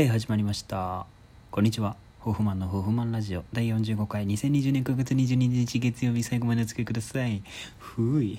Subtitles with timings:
[0.00, 1.04] はい始まりました。
[1.50, 1.94] こんにちは。
[2.20, 3.44] ホフマンのホフマンラジオ。
[3.52, 4.26] 第45回。
[4.26, 7.42] 2020年9月22日月曜日最後までお付き合いください。
[7.78, 8.38] ふい。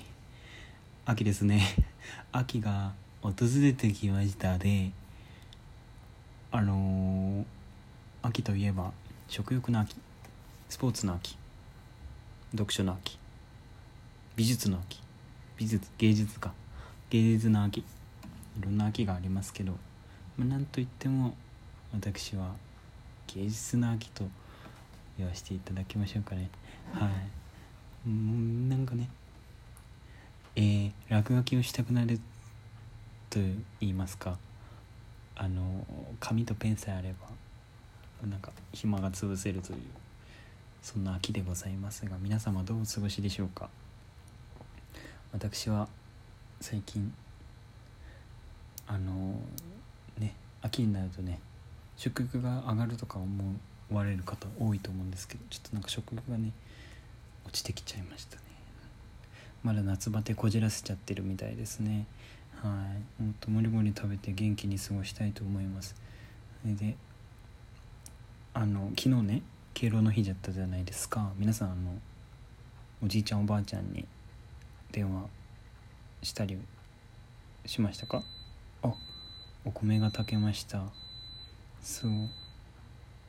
[1.04, 1.62] 秋ですね。
[2.32, 4.90] 秋が訪れてきましたで
[6.50, 7.44] あのー
[8.22, 8.90] 秋といえば
[9.28, 9.94] 食欲の秋
[10.68, 11.36] スポーツの秋
[12.50, 13.20] 読書の秋
[14.34, 15.00] 美術の秋
[15.56, 16.52] 美術芸術か。
[17.10, 17.82] 芸術の秋。
[17.82, 17.84] い
[18.60, 19.74] ろんな秋がありますけど、
[20.36, 21.36] まあ、なんといっても
[21.92, 22.54] 私は
[23.26, 24.24] 芸術の秋と
[25.18, 26.50] 言わせていただきましょうかね。
[26.92, 27.10] はい。
[28.06, 29.08] うんなんかね
[30.56, 32.18] えー、落書きをしたくなる
[33.30, 33.38] と
[33.80, 34.36] 言いますか
[35.36, 35.86] あの
[36.20, 37.14] 紙とペンさえあれ
[38.20, 39.78] ばなんか暇が潰せるという
[40.82, 43.70] そんな秋でございますが皆様どうお過ごしでしょうか。
[45.32, 45.88] 私は
[46.60, 47.12] 最近
[48.86, 49.40] あの
[50.18, 51.38] ね秋になるとね
[51.96, 53.54] 食欲が上がるとか思
[53.90, 56.52] われる方多いと思うんですけどちょっとなんか食欲がね
[57.44, 58.42] 落ちてきちゃいましたね。
[59.62, 62.06] まだ夏バテこじらせちゃってるみたいですね。
[62.62, 62.68] は
[63.18, 63.22] い。
[63.22, 65.94] もっともりもり食べて元気に過ごしたいと思います。
[66.62, 66.96] それで
[68.54, 69.42] あの昨日ね
[69.74, 71.30] 敬老の日だったじゃないですか。
[71.36, 71.98] 皆さんあの
[73.04, 74.06] おじいちゃんおばあちゃんに
[74.90, 75.22] 電話
[76.22, 76.58] したり
[77.66, 78.22] しましたか？
[78.82, 78.92] あ
[79.64, 80.82] お米が炊けました。
[81.82, 82.10] そう。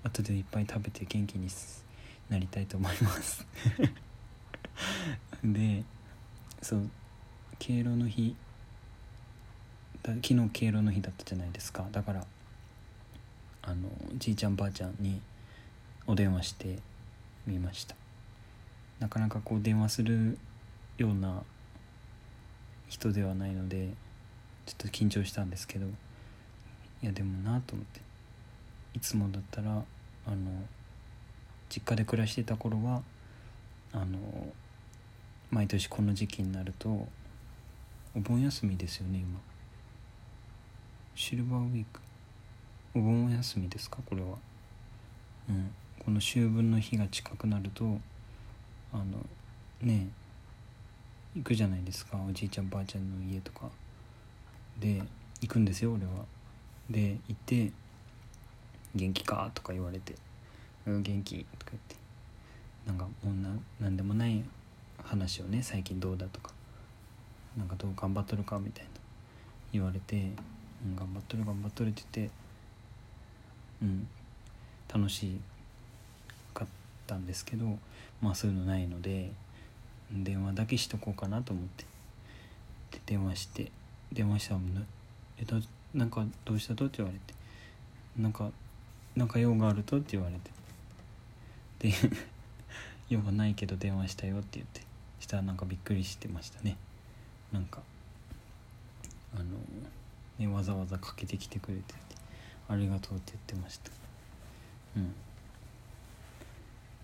[0.03, 1.47] 後でいっぱい食べて元気に
[2.29, 3.45] なりたいと思います。
[5.43, 5.83] で
[6.61, 6.89] そう
[7.59, 8.35] 敬老の日。
[10.03, 11.87] だ昨日敬老の日だったじゃないですか。
[11.91, 12.27] だから
[13.63, 15.21] あのじいちゃんばあちゃんに
[16.05, 16.79] お電話して
[17.47, 17.95] みました。
[18.99, 20.37] なかなかこう電話する
[20.97, 21.43] ような
[22.87, 23.89] 人ではないので
[24.65, 28.12] ちょっと緊張したんですけどいやでもなと思って。
[28.93, 30.37] いつもだったらあの
[31.69, 33.01] 実家で暮らしてた頃は
[33.91, 34.17] あの
[35.49, 37.07] 毎年この時期になると
[38.15, 39.39] お盆休みですよね今。
[41.15, 41.99] シルバーウィーク。
[42.95, 44.37] お盆休みですかこれは。
[45.49, 45.71] うん。
[46.03, 47.99] この秋分の日が近くなると
[48.93, 49.05] あの
[49.81, 50.07] ね
[51.35, 52.19] 行くじゃないですか。
[52.29, 53.69] おじいちゃんばあちゃんの家とか。
[54.79, 55.01] で
[55.41, 56.11] 行くんですよ俺は。
[56.89, 57.71] で行って
[58.95, 60.15] 「元気か?」とか言われて
[60.85, 61.95] 「うん元気」とか言って
[62.85, 63.49] なんかもうな
[63.79, 64.43] 何でもない
[65.03, 66.51] 話をね最近どうだとか
[67.57, 68.89] なんかどう頑張っとるかみたいな
[69.71, 70.31] 言われて
[70.85, 72.35] 「うん頑張っとる頑張っとる」って言って
[73.81, 74.07] うん
[74.93, 75.39] 楽し
[76.53, 76.67] かっ
[77.07, 77.79] たんですけど
[78.21, 79.31] まあそういうのないので
[80.11, 81.85] 電話だけしとこうかなと思って
[82.91, 83.71] で電話して
[84.11, 84.59] 電話したら
[85.37, 85.57] 「えだ
[85.93, 87.33] なんかどうしたと?」って言われて
[88.17, 88.51] 「なんか
[89.15, 90.51] なんか用があると?」って言われて。
[91.79, 91.93] で
[93.09, 94.81] 「用はないけど電話したよ」って言って。
[95.19, 96.77] したらなんかびっくりしてましたね。
[97.51, 97.81] なんか
[99.33, 99.45] あの
[100.37, 102.03] ねわざわざかけてきてくれてて。
[102.69, 103.91] ありがとうって言ってました。
[104.97, 105.13] うん。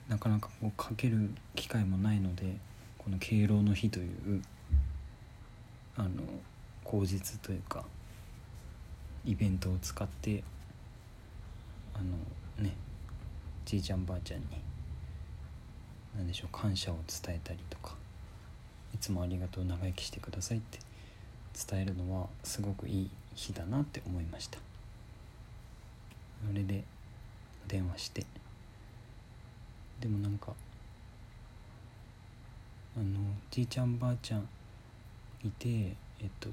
[0.08, 2.56] なかなかこうかける機会もないので
[2.98, 4.42] この敬老の日という
[5.96, 6.10] あの
[6.84, 7.86] 口実というか
[9.24, 10.44] イベントを使って
[12.00, 12.74] あのね
[13.66, 14.46] じいちゃんばあちゃんに
[16.16, 17.96] 何でしょう感謝を伝えたりとか
[18.94, 20.80] いつもありがとう長生きしてくださいって
[21.70, 24.60] 伝えるのはすごくいい日だなって思いました。
[26.48, 26.84] それで
[27.68, 28.26] 電話して
[30.00, 30.54] でもなんか
[32.98, 33.06] あの
[33.52, 34.48] じいちゃんばあちゃん
[35.44, 35.68] いて
[36.22, 36.50] えっと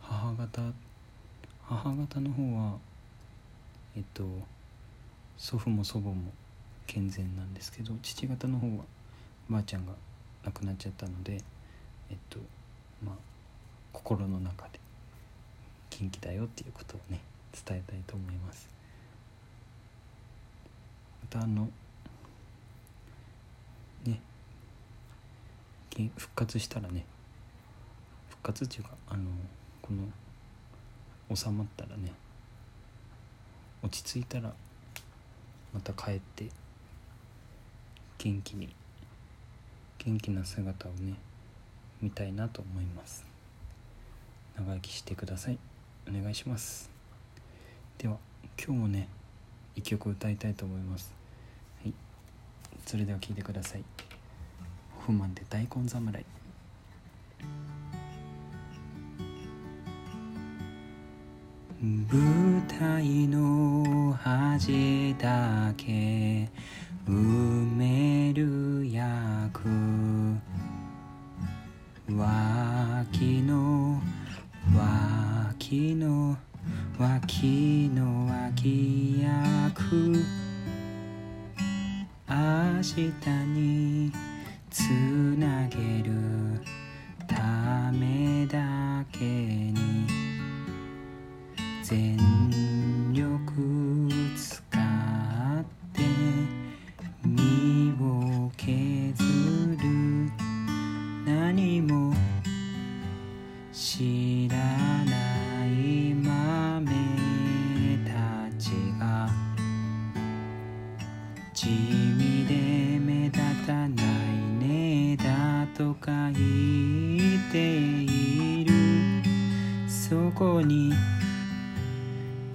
[0.00, 0.62] 母方
[1.62, 2.76] 母方の方は
[3.96, 4.24] えっと
[5.36, 6.32] 祖父も祖母も
[6.86, 8.84] 健全なんですけど父方の方は
[9.48, 9.92] ばあちゃんが
[10.44, 11.40] 亡くなっちゃったので
[12.10, 12.38] えっと
[13.04, 13.14] まあ
[13.92, 14.80] 心の中で
[15.90, 17.20] 元気だよっていうことをね
[17.66, 18.68] 伝えたいと思います。
[21.22, 21.68] またあの
[24.04, 24.20] ね
[26.16, 27.04] 復活したらね
[28.28, 29.24] 復活っていうかあの
[29.80, 32.12] この収まったらね
[33.82, 34.52] 落ち着いたら
[35.76, 36.46] また帰って
[38.16, 38.74] 元気に
[39.98, 41.16] 元気な姿をね
[42.00, 43.26] 見たいなと思います。
[44.56, 45.58] 長生きしてください。
[46.08, 46.88] お願いします。
[47.98, 48.16] では
[48.58, 49.08] 今日もね
[49.74, 51.12] 一曲歌いたいと思います。
[51.82, 51.92] はい。
[52.86, 53.84] それでは聴いてください。
[54.94, 56.24] ホフマンで大根侍。
[61.86, 66.50] 舞台の端だけ
[67.08, 69.60] 埋める役。
[72.10, 74.02] 脇の
[74.74, 76.36] 脇の
[76.98, 80.24] 脇の脇役。
[82.28, 83.00] 明日
[83.54, 84.12] に
[84.70, 84.80] つ
[85.38, 86.60] なげる
[87.28, 89.85] ためだけに。
[91.88, 92.75] 全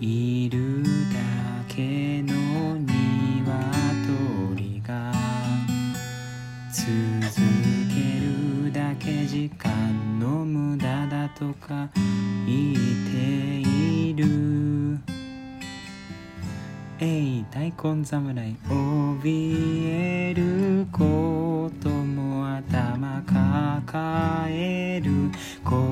[0.03, 0.81] いる
[1.13, 1.19] だ
[1.68, 2.33] けの
[2.80, 5.13] 鶏が
[6.74, 6.89] 続
[7.94, 11.88] けるだけ時間の無駄だとか
[12.48, 12.77] 言っ
[13.12, 14.98] ている。
[17.00, 25.30] えい大根侍怯えることも頭抱える。
[25.63, 25.90] こと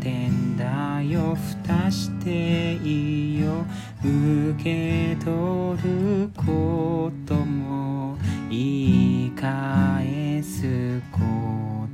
[0.00, 1.36] ってんだよ
[1.66, 3.66] 蓋していいよ。
[4.02, 8.16] 受け取ることも
[8.48, 11.20] 言い返すこ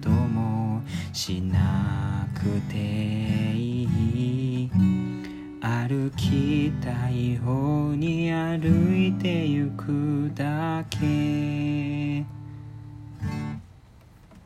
[0.00, 0.82] とも
[1.12, 4.70] しなくていい。
[5.60, 12.24] 歩きたい方に歩いてゆくだけ。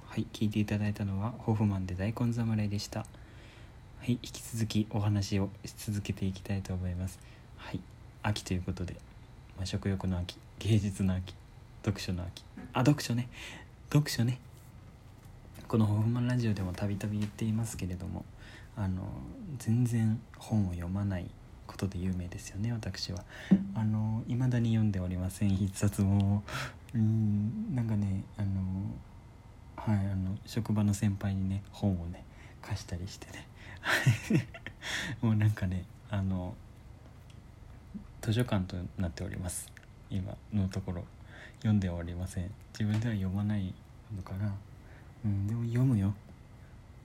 [0.08, 3.04] はい聞いていただいたのはホフマンで大根侍でした。
[4.00, 7.20] はい引き続きお話をし続けていきたいと思います。
[7.58, 7.80] はい
[8.22, 8.94] 秋ということで、
[9.58, 11.34] まあ、食欲の秋芸術の秋
[11.84, 12.42] 読書の秋。
[12.72, 13.28] あ読書ね。
[13.92, 14.38] 読書ね。
[15.68, 18.24] この「ホフマンラジオ」でもたびたび言っていますけれども
[18.74, 19.02] あの
[19.58, 21.26] 全然本を読まない
[21.66, 23.22] ことで有名ですよね私は。
[23.74, 25.54] あの未だに読んでおりません。
[25.54, 26.42] 筆冊も。
[26.94, 28.62] うんなんかねあの
[29.76, 32.24] はいあの職場の先輩にね本をね
[32.62, 33.46] 貸したりしてね。
[35.20, 36.54] もうなんかねあの
[38.20, 39.72] 図書館となっております。
[40.10, 41.04] 今のところ。
[41.60, 42.50] 読んではおりません。
[42.72, 43.74] 自分では読まない
[44.14, 44.54] のかな。
[45.24, 46.14] うんでも読むよ。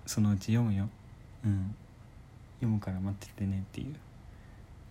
[0.05, 0.89] そのうち読むよ。
[1.43, 1.75] うん。
[2.59, 3.95] 読むから待っててねっていう。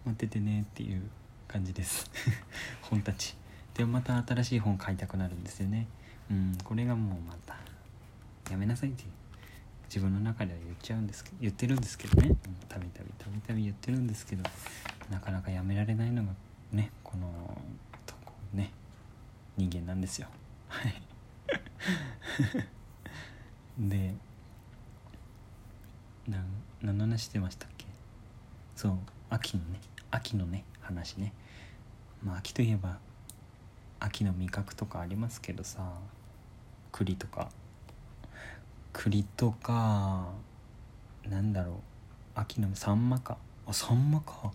[0.04, 1.02] 待っててねっていう
[1.48, 2.10] 感じです。
[2.82, 3.36] 本たち。
[3.74, 5.86] でもまた新しい本買いたくなるんですよね。
[6.30, 7.56] うんこれがもうまた。
[8.50, 9.08] やめなさいっていう。
[9.94, 12.34] 自分の中では言っちゃうんですけど言ってるんですけどね。
[12.68, 14.42] たびたびたびたび言ってるんですけど
[15.08, 16.30] なかなかやめられないのが
[16.72, 17.28] ねこの
[18.04, 18.72] とこね
[19.56, 20.26] 人間なんですよ。
[20.66, 21.00] はい。
[23.78, 24.14] で
[26.26, 26.42] な
[26.82, 27.86] 何の話してましたっけ？
[28.74, 28.98] そう
[29.30, 29.78] 秋のね
[30.10, 31.32] 秋のね話ね。
[32.20, 32.98] まあ秋といえば
[34.00, 35.88] 秋の味覚とかありますけどさ
[36.90, 37.48] 栗とか。
[38.94, 40.28] 栗とか
[41.28, 41.74] なんだろう
[42.34, 43.36] 秋のサンマか。
[43.66, 44.52] あサンマか。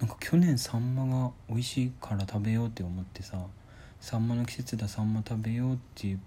[0.00, 3.38] なんか去年サンマが美味しいから食べようって思ってさ
[4.00, 6.18] サンマの季節だサンマ食べようって言っ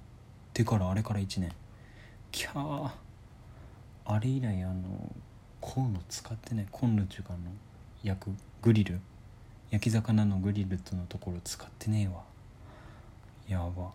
[0.54, 1.52] てからあれから1年。
[2.32, 2.92] キャー。
[4.06, 5.14] あれ以来あの
[5.60, 7.40] コンロ使ってないコンロっていうかの
[8.04, 9.02] 焼くグリル。
[9.72, 12.24] 焼き魚のグリルとのところ使ってねえわ。
[13.48, 13.92] やば。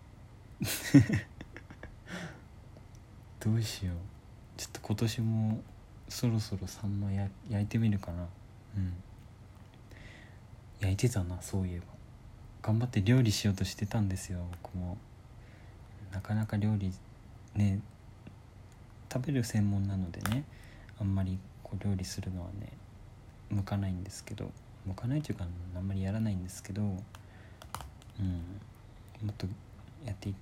[3.45, 3.97] どうしよう。
[4.57, 5.61] ちょっと今年も
[6.09, 8.29] そろそろサンマや焼いてみるかな。
[8.77, 8.93] うん。
[10.79, 11.85] 焼いてたなそういえば。
[12.63, 14.97] 頑張って料理しようとしてたんですよ僕も。
[16.13, 16.93] なかなか料理
[17.57, 17.81] ね
[19.13, 20.45] 食べる専門なのでね
[21.01, 22.69] あんまりこう料理するのはね
[23.51, 24.53] 向かないんですけど。
[24.87, 25.47] 向かないというか
[25.77, 26.97] あんまりやらないんですけどうん。
[29.25, 29.49] もっと
[30.05, 30.35] やってい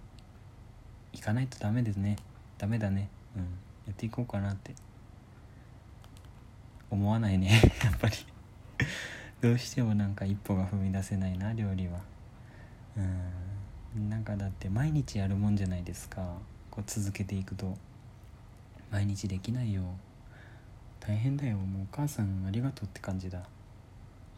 [1.14, 2.16] いかないとダメですね。
[2.61, 3.09] ダメだね。
[3.35, 3.43] うん。
[3.87, 4.75] やっていこうかなって。
[6.90, 7.49] 思わないね。
[7.83, 8.17] やっぱり。
[9.40, 12.00] どうしてもなんか一歩が踏み出せないな料理は。
[13.95, 14.11] うん。
[14.11, 16.37] なんかだって毎日やるもんじゃないですか。
[16.71, 17.79] こう続けていくと。
[18.90, 19.83] 毎日できないよ。
[20.99, 21.57] 大変だよ。
[21.57, 23.43] もうお母さんありがとうって感じだ。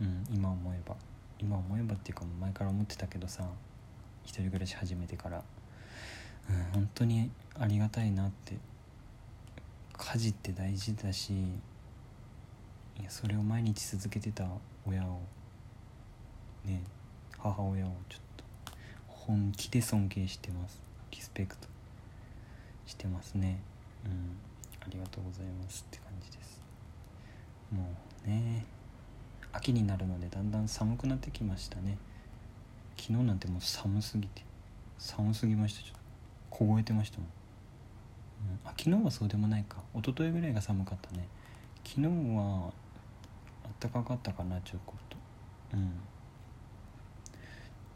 [0.00, 0.24] うん。
[0.32, 0.94] 今思えば。
[1.40, 3.48] 今思えばっていうかもう前から思ってたけどさ。
[4.22, 5.42] 一人暮らし始めてから。
[6.50, 8.56] うん本当にありがたいなって。
[10.04, 14.44] 家事って大事だしいやそれを毎日続けてた
[14.84, 15.20] 親を
[16.64, 16.82] ね
[17.38, 18.44] 母親をちょっと
[19.06, 20.80] 本気で尊敬してます。
[21.12, 21.68] リスペクト
[22.86, 23.60] してますね。
[24.04, 24.36] うん
[24.80, 26.60] ありがとうございますって感じです。
[27.70, 27.88] も
[28.24, 28.64] うね
[29.52, 31.96] 秋になるのでだんだん寒くなってきましたね。
[32.98, 34.42] 昨日なんてもう寒すぎて
[34.98, 35.82] 寒すぎました。
[35.84, 36.01] ちょっと
[36.52, 39.78] 凍えてましたもん、うん、あ昨日はそうでもないか。
[39.94, 41.26] 一昨日ぐらいが寒かったね。
[41.84, 42.06] 昨日
[42.36, 42.70] は
[43.64, 45.16] あったかかったかなちょっと。
[45.74, 45.92] うん。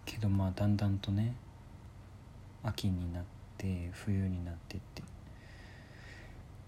[0.05, 1.35] けどまあだんだんとね
[2.63, 3.25] 秋になっ
[3.59, 5.03] て冬になってって。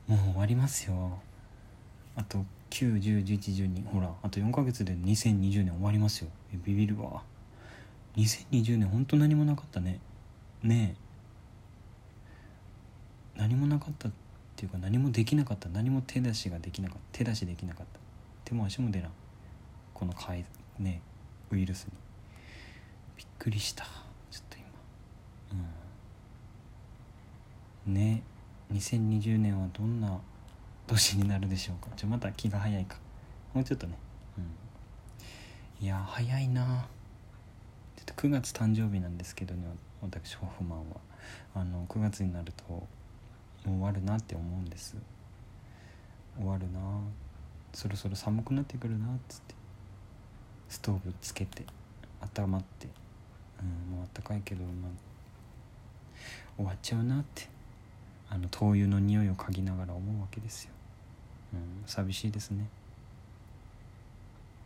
[0.06, 1.18] もう終わりますよ。
[2.16, 6.28] あと9101112ほらあと4ヶ月で2020年終わりますよ。
[6.64, 7.22] ビビるわ。
[8.16, 10.00] 2020年ほんと何もなかったね。
[10.62, 11.07] ねえ。
[13.38, 14.12] 何もなかったっ
[14.56, 15.68] ていうか何もできなかった。
[15.68, 17.18] 何も手出しができなかった。
[17.18, 18.00] 手出しできなかった。
[18.44, 19.12] 手も足も出らん
[19.94, 20.44] このかい
[20.78, 21.00] ね
[21.50, 21.92] ウイルスに。
[23.16, 23.84] びっくりした。
[24.30, 24.66] ちょっと今。
[27.86, 27.94] うん。
[27.94, 28.22] ね
[28.72, 30.20] 2020年はどんな
[30.88, 31.90] 年になるでしょうか。
[31.96, 32.96] じゃまた気が早いか。
[33.54, 33.96] もうちょっとね。
[34.36, 34.40] う
[35.82, 35.84] ん。
[35.84, 36.88] いや早いな。
[37.96, 39.66] ちょっと9月誕生日なんですけどね
[40.00, 40.96] 私ホフマンは。
[41.54, 42.86] あの9月になると
[43.68, 44.96] もう終わるなって思うんです。
[46.36, 46.80] 終わるな。
[47.72, 49.54] そろそろ寒くなってくるなっつって。
[50.68, 51.64] ストーブつけて。
[52.36, 52.88] 温まって。
[53.60, 54.90] うんもうあったかいけど、まあ、
[56.56, 57.48] 終わっちゃうなって。
[58.30, 60.70] あの灯油の匂いを嗅ぎながら思うわけですよ、
[61.54, 62.68] うん、寂しいですね。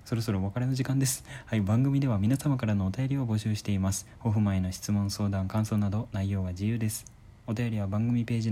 [0.04, 1.25] そろそろお別れの時間です。
[1.47, 4.09] はい、番組では皆様からのお便りを募集しています。
[4.18, 7.04] ホフマへの質問、相談、感想など内容は自由です。
[7.47, 8.50] お便りは番組ページ